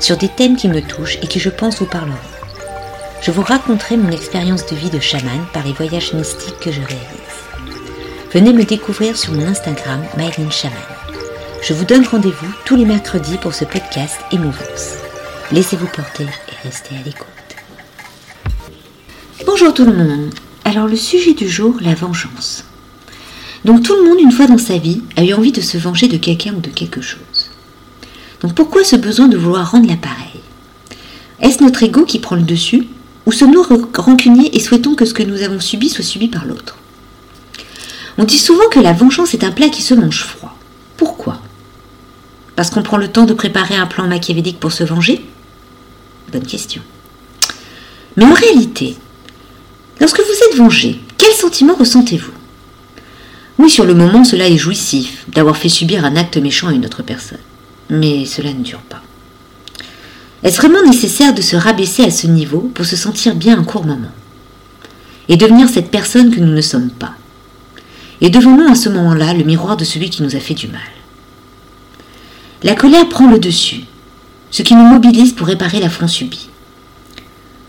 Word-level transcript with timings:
sur 0.00 0.16
des 0.16 0.28
thèmes 0.28 0.56
qui 0.56 0.68
me 0.68 0.80
touchent 0.80 1.18
et 1.22 1.26
qui 1.26 1.38
je 1.38 1.50
pense 1.50 1.78
vous 1.78 1.86
parleront. 1.86 2.16
Je 3.22 3.30
vous 3.30 3.42
raconterai 3.42 3.96
mon 3.96 4.10
expérience 4.10 4.66
de 4.66 4.74
vie 4.74 4.90
de 4.90 4.98
chaman 4.98 5.46
par 5.52 5.64
les 5.64 5.74
voyages 5.74 6.14
mystiques 6.14 6.58
que 6.58 6.72
je 6.72 6.80
réalise. 6.80 7.30
Venez 8.32 8.52
me 8.52 8.64
découvrir 8.64 9.16
sur 9.16 9.32
mon 9.32 9.46
Instagram 9.46 10.02
Myline 10.16 10.50
Shaman. 10.50 10.78
Je 11.62 11.74
vous 11.74 11.84
donne 11.84 12.06
rendez-vous 12.06 12.50
tous 12.64 12.76
les 12.76 12.86
mercredis 12.86 13.36
pour 13.36 13.54
ce 13.54 13.66
podcast 13.66 14.16
Émouvance. 14.32 14.94
Laissez-vous 15.52 15.88
porter 15.88 16.24
et 16.24 16.66
restez 16.66 16.94
à 16.96 17.02
l'écoute. 17.04 17.26
Bonjour 19.44 19.74
tout 19.74 19.84
le 19.84 19.92
monde. 19.92 20.32
Alors 20.64 20.86
le 20.86 20.96
sujet 20.96 21.34
du 21.34 21.48
jour, 21.48 21.76
la 21.80 21.94
vengeance. 21.94 22.64
Donc 23.66 23.82
tout 23.82 23.94
le 23.94 24.08
monde, 24.08 24.20
une 24.20 24.32
fois 24.32 24.46
dans 24.46 24.58
sa 24.58 24.78
vie, 24.78 25.02
a 25.16 25.24
eu 25.24 25.34
envie 25.34 25.52
de 25.52 25.60
se 25.60 25.76
venger 25.76 26.08
de 26.08 26.16
quelqu'un 26.16 26.54
ou 26.54 26.60
de 26.60 26.70
quelque 26.70 27.02
chose. 27.02 27.50
Donc 28.40 28.54
pourquoi 28.54 28.84
ce 28.84 28.96
besoin 28.96 29.28
de 29.28 29.36
vouloir 29.36 29.70
rendre 29.70 29.88
l'appareil? 29.88 30.40
Est-ce 31.40 31.62
notre 31.62 31.82
ego 31.82 32.04
qui 32.04 32.18
prend 32.18 32.36
le 32.36 32.42
dessus? 32.42 32.86
Ou 33.26 33.32
sommes-nous 33.32 33.64
rancuniers 33.94 34.56
et 34.56 34.60
souhaitons 34.60 34.94
que 34.94 35.04
ce 35.04 35.14
que 35.14 35.22
nous 35.22 35.42
avons 35.42 35.60
subi 35.60 35.88
soit 35.88 36.04
subi 36.04 36.28
par 36.28 36.46
l'autre? 36.46 36.76
On 38.18 38.24
dit 38.24 38.38
souvent 38.38 38.68
que 38.70 38.80
la 38.80 38.92
vengeance 38.92 39.34
est 39.34 39.44
un 39.44 39.50
plat 39.50 39.68
qui 39.68 39.82
se 39.82 39.94
mange 39.94 40.24
froid. 40.24 40.56
Pourquoi? 40.96 41.40
Parce 42.56 42.70
qu'on 42.70 42.82
prend 42.82 42.96
le 42.96 43.08
temps 43.08 43.24
de 43.24 43.34
préparer 43.34 43.76
un 43.76 43.86
plan 43.86 44.06
machiavélique 44.06 44.60
pour 44.60 44.72
se 44.72 44.84
venger? 44.84 45.24
Bonne 46.32 46.46
question. 46.46 46.82
Mais 48.16 48.24
en 48.24 48.32
réalité, 48.32 48.96
lorsque 50.00 50.20
vous 50.20 50.48
êtes 50.48 50.56
vengé, 50.56 51.00
quel 51.16 51.32
sentiment 51.32 51.74
ressentez-vous? 51.74 52.32
Oui, 53.58 53.70
sur 53.70 53.84
le 53.84 53.94
moment, 53.94 54.24
cela 54.24 54.48
est 54.48 54.56
jouissif 54.56 55.24
d'avoir 55.28 55.56
fait 55.56 55.68
subir 55.68 56.04
un 56.04 56.16
acte 56.16 56.38
méchant 56.38 56.68
à 56.68 56.72
une 56.72 56.86
autre 56.86 57.02
personne 57.02 57.38
mais 57.90 58.24
cela 58.24 58.52
ne 58.52 58.62
dure 58.62 58.80
pas. 58.80 59.02
Est-ce 60.42 60.56
vraiment 60.56 60.82
nécessaire 60.82 61.34
de 61.34 61.42
se 61.42 61.56
rabaisser 61.56 62.04
à 62.04 62.10
ce 62.10 62.26
niveau 62.26 62.70
pour 62.74 62.86
se 62.86 62.96
sentir 62.96 63.34
bien 63.34 63.58
un 63.58 63.64
court 63.64 63.84
moment 63.84 64.12
Et 65.28 65.36
devenir 65.36 65.68
cette 65.68 65.90
personne 65.90 66.34
que 66.34 66.40
nous 66.40 66.54
ne 66.54 66.60
sommes 66.62 66.90
pas 66.90 67.14
Et 68.22 68.30
devons-nous 68.30 68.70
à 68.70 68.74
ce 68.74 68.88
moment-là 68.88 69.34
le 69.34 69.44
miroir 69.44 69.76
de 69.76 69.84
celui 69.84 70.08
qui 70.08 70.22
nous 70.22 70.36
a 70.36 70.40
fait 70.40 70.54
du 70.54 70.68
mal? 70.68 70.80
La 72.62 72.74
colère 72.74 73.08
prend 73.08 73.28
le 73.30 73.38
dessus, 73.38 73.84
ce 74.50 74.62
qui 74.62 74.74
nous 74.74 74.84
mobilise 74.84 75.32
pour 75.32 75.46
réparer 75.46 75.80
l'affront 75.80 76.08
subi. 76.08 76.48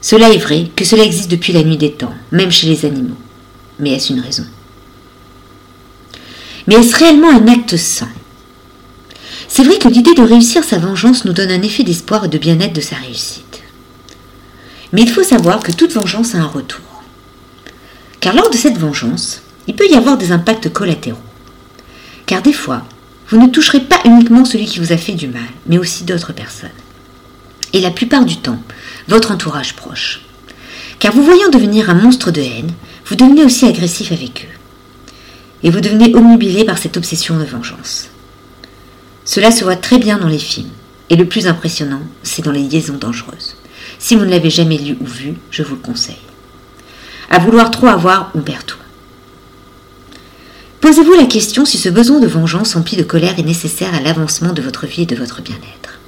Cela 0.02 0.30
est 0.30 0.38
vrai 0.38 0.70
que 0.76 0.86
cela 0.86 1.04
existe 1.04 1.32
depuis 1.32 1.54
la 1.54 1.64
nuit 1.64 1.78
des 1.78 1.92
temps, 1.92 2.14
même 2.32 2.52
chez 2.52 2.68
les 2.68 2.86
animaux. 2.86 3.18
Mais 3.80 3.92
est-ce 3.92 4.14
une 4.14 4.20
raison? 4.20 4.46
Mais 6.68 6.76
est-ce 6.76 6.98
réellement 6.98 7.30
un 7.30 7.48
acte 7.48 7.78
sain? 7.78 8.10
C'est 9.54 9.64
vrai 9.64 9.78
que 9.78 9.90
l'idée 9.90 10.14
de 10.14 10.22
réussir 10.22 10.64
sa 10.64 10.78
vengeance 10.78 11.26
nous 11.26 11.34
donne 11.34 11.52
un 11.52 11.62
effet 11.62 11.84
d'espoir 11.84 12.24
et 12.24 12.30
de 12.30 12.38
bien-être 12.38 12.72
de 12.72 12.80
sa 12.80 12.96
réussite. 12.96 13.62
Mais 14.94 15.02
il 15.02 15.10
faut 15.10 15.24
savoir 15.24 15.60
que 15.60 15.74
toute 15.74 15.92
vengeance 15.92 16.36
a 16.36 16.38
un 16.38 16.48
retour. 16.48 17.04
Car 18.22 18.34
lors 18.34 18.50
de 18.50 18.56
cette 18.56 18.78
vengeance, 18.78 19.42
il 19.68 19.76
peut 19.76 19.90
y 19.90 19.96
avoir 19.96 20.18
des 20.18 20.32
impacts 20.32 20.72
collatéraux. 20.72 21.20
Car 22.28 22.42
des 22.42 22.54
fois, 22.54 22.84
vous 23.28 23.42
ne 23.42 23.50
toucherez 23.50 23.82
pas 23.82 24.00
uniquement 24.06 24.46
celui 24.46 24.68
qui 24.68 24.80
vous 24.80 24.94
a 24.94 24.98
fait 24.98 25.16
du 25.16 25.28
mal, 25.28 25.42
mais 25.68 25.78
aussi 25.78 26.06
d'autres 26.06 26.32
personnes. 26.32 26.70
Et 27.74 27.82
la 27.82 27.92
plupart 27.92 28.24
du 28.24 28.38
temps, 28.38 28.64
votre 29.10 29.32
entourage 29.32 29.76
proche. 29.76 30.22
Car 31.00 31.12
vous 31.12 31.24
voyant 31.24 31.50
devenir 31.50 31.90
un 31.90 31.96
monstre 31.96 32.32
de 32.32 32.40
haine, 32.40 32.72
vous 33.06 33.18
devenez 33.18 33.44
aussi 33.44 33.66
agressif 33.66 34.14
avec 34.14 34.48
eux. 34.48 34.58
Et 35.64 35.70
vous 35.70 35.82
devenez 35.82 36.16
omnubilé 36.16 36.64
par 36.64 36.78
cette 36.78 36.96
obsession 36.96 37.38
de 37.38 37.44
vengeance. 37.44 38.12
Cela 39.26 39.52
se 39.52 39.64
voit 39.64 39.76
très 39.76 39.98
bien 39.98 40.18
dans 40.18 40.28
les 40.28 40.40
films. 40.40 40.70
Et 41.10 41.16
le 41.16 41.28
plus 41.28 41.48
impressionnant, 41.48 42.02
c'est 42.24 42.44
dans 42.44 42.52
les 42.52 42.64
liaisons 42.64 42.98
dangereuses. 42.98 43.56
Si 44.00 44.16
vous 44.16 44.26
ne 44.26 44.30
l'avez 44.30 44.50
jamais 44.50 44.78
lu 44.78 44.98
ou 45.02 45.06
vu, 45.06 45.36
je 45.52 45.64
vous 45.64 45.76
le 45.76 45.82
conseille. 45.82 46.16
À 47.30 47.40
vouloir 47.40 47.70
trop 47.70 47.88
avoir, 47.88 48.32
on 48.34 48.42
perd 48.42 48.66
tout. 48.66 48.78
Posez-vous 50.80 51.14
la 51.14 51.26
question 51.26 51.66
si 51.66 51.78
ce 51.78 51.90
besoin 51.90 52.20
de 52.20 52.28
vengeance 52.28 52.76
empli 52.76 52.98
de 52.98 53.04
colère 53.04 53.38
est 53.38 53.44
nécessaire 53.44 53.94
à 53.94 54.00
l'avancement 54.00 54.54
de 54.54 54.62
votre 54.62 54.88
vie 54.88 55.04
et 55.04 55.06
de 55.06 55.16
votre 55.16 55.42
bien-être. 55.42 56.00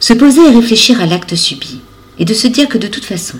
Se 0.00 0.12
poser 0.12 0.40
et 0.40 0.54
réfléchir 0.54 1.00
à 1.00 1.06
l'acte 1.06 1.34
subi, 1.36 1.80
et 2.18 2.24
de 2.24 2.34
se 2.34 2.48
dire 2.48 2.68
que 2.68 2.78
de 2.78 2.88
toute 2.88 3.04
façon, 3.04 3.38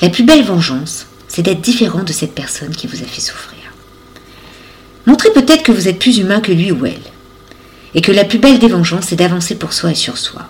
la 0.00 0.10
plus 0.10 0.24
belle 0.24 0.44
vengeance, 0.44 1.06
c'est 1.28 1.42
d'être 1.42 1.60
différent 1.60 2.02
de 2.02 2.12
cette 2.12 2.34
personne 2.34 2.74
qui 2.74 2.86
vous 2.86 3.02
a 3.02 3.06
fait 3.06 3.20
souffrir. 3.20 3.58
Montrez 5.06 5.30
peut-être 5.32 5.62
que 5.62 5.72
vous 5.72 5.88
êtes 5.88 5.98
plus 5.98 6.18
humain 6.18 6.40
que 6.40 6.52
lui 6.52 6.70
ou 6.70 6.84
elle, 6.84 7.11
et 7.94 8.00
que 8.00 8.12
la 8.12 8.24
plus 8.24 8.38
belle 8.38 8.58
des 8.58 8.68
vengeances 8.68 9.12
est 9.12 9.16
d'avancer 9.16 9.54
pour 9.54 9.72
soi 9.72 9.90
et 9.92 9.96
sur 9.96 10.18
soi. 10.18 10.48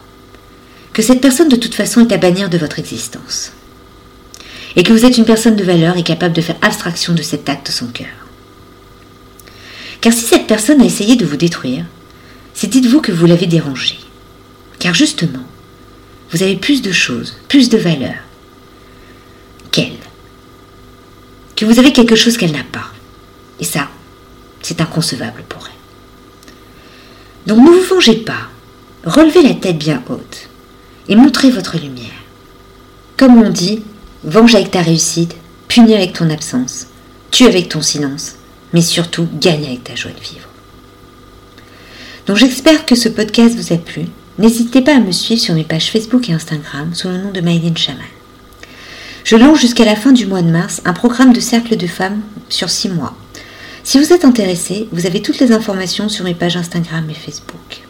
Que 0.93 1.03
cette 1.03 1.21
personne 1.21 1.49
de 1.49 1.57
toute 1.57 1.75
façon 1.75 2.07
est 2.07 2.13
à 2.13 2.19
bannir 2.19 2.51
de 2.51 2.59
votre 2.59 2.79
existence. 2.79 3.53
Et 4.77 4.83
que 4.83 4.93
vous 4.93 5.05
êtes 5.05 5.19
une 5.19 5.25
personne 5.25 5.57
de 5.57 5.65
valeur 5.65 5.97
et 5.97 6.03
capable 6.03 6.35
de 6.35 6.41
faire 6.41 6.57
abstraction 6.63 7.15
de 7.15 7.23
cet 7.23 7.49
acte 7.49 7.71
sans 7.71 7.89
cœur. 7.89 8.07
Car 10.01 10.13
si 10.13 10.25
cette 10.25 10.47
personne 10.47 10.81
a 10.81 10.85
essayé 10.85 11.17
de 11.17 11.25
vous 11.25 11.37
détruire, 11.37 11.85
c'est 12.55 12.69
dites-vous 12.69 13.01
que 13.01 13.13
vous 13.13 13.27
l'avez 13.27 13.47
dérangée. 13.47 13.99
Car 14.79 14.95
justement, 14.95 15.45
vous 16.31 16.43
avez 16.43 16.57
plus 16.57 16.83
de 16.83 16.93
choses, 16.93 17.37
plus 17.49 17.69
de 17.69 17.79
valeur 17.79 18.15
qu'elle. 19.71 19.93
Que 21.57 21.65
vous 21.65 21.79
avez 21.79 21.93
quelque 21.93 22.17
chose 22.17 22.37
qu'elle 22.37 22.53
n'a 22.53 22.65
pas. 22.65 22.91
Et 23.61 23.65
ça, 23.65 23.89
c'est 24.63 24.81
inconcevable 24.81 25.45
pour 25.49 25.67
elle. 25.67 25.82
Donc 27.47 27.59
ne 27.59 27.71
vous 27.71 27.95
vengez 27.95 28.17
pas. 28.17 28.49
Relevez 29.05 29.43
la 29.43 29.55
tête 29.55 29.79
bien 29.79 30.03
haute 30.09 30.49
et 31.09 31.17
montrez 31.17 31.51
votre 31.51 31.77
lumière. 31.77 32.07
Comme 33.17 33.43
on 33.43 33.51
dit, 33.51 33.83
venge 34.25 34.55
avec 34.55 34.71
ta 34.71 34.83
réussite, 34.83 35.35
punis 35.69 35.95
avec 35.95 36.13
ton 36.13 36.31
absence, 36.31 36.87
tue 37.31 37.47
avec 37.47 37.69
ton 37.69 37.83
silence, 37.83 38.37
mais 38.73 38.81
surtout 38.81 39.29
gagne 39.41 39.65
avec 39.67 39.85
ta 39.85 39.97
joie 39.97 40.13
de 40.13 40.21
vivre. 40.21 40.49
Donc 42.27 42.37
j'espère 42.37 42.87
que 42.87 42.95
ce 42.95 43.09
podcast 43.09 43.57
vous 43.57 43.73
a 43.73 43.79
plu. 43.79 44.03
N'hésitez 44.39 44.81
pas 44.81 44.97
à 44.97 45.01
me 45.01 45.13
suivre 45.13 45.41
sur 45.41 45.55
mes 45.55 45.65
pages 45.65 45.91
Facebook 45.91 46.29
et 46.29 46.33
Instagram 46.33 46.95
sous 46.95 47.09
le 47.09 47.19
nom 47.19 47.33
de 47.33 47.41
Mylene 47.41 47.77
Chaman. 47.77 48.03
Je 49.25 49.37
lance 49.37 49.61
jusqu'à 49.61 49.85
la 49.85 49.97
fin 49.97 50.13
du 50.13 50.27
mois 50.27 50.43
de 50.43 50.51
mars 50.51 50.81
un 50.85 50.93
programme 50.93 51.33
de 51.33 51.41
cercle 51.41 51.77
de 51.77 51.87
femmes 51.87 52.23
sur 52.49 52.71
six 52.71 52.89
mois 52.89 53.17
si 53.85 53.99
vous 53.99 54.13
êtes 54.13 54.25
intéressé, 54.25 54.89
vous 54.93 55.07
avez 55.07 55.23
toutes 55.23 55.41
les 55.41 55.53
informations 55.53 56.09
sur 56.09 56.25
mes 56.25 56.35
pages 56.35 56.57
Instagram 56.57 57.09
et 57.11 57.15
Facebook. 57.15 57.83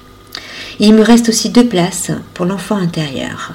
Il 0.80 0.94
me 0.94 1.02
reste 1.02 1.28
aussi 1.28 1.50
deux 1.50 1.66
places 1.66 2.10
pour 2.34 2.46
l'enfant 2.46 2.76
intérieur. 2.76 3.52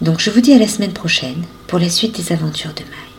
Donc 0.00 0.20
je 0.20 0.30
vous 0.30 0.40
dis 0.40 0.52
à 0.52 0.58
la 0.58 0.68
semaine 0.68 0.92
prochaine 0.92 1.42
pour 1.66 1.78
la 1.78 1.88
suite 1.88 2.16
des 2.20 2.32
aventures 2.32 2.74
de 2.74 2.82
Maï. 2.82 3.17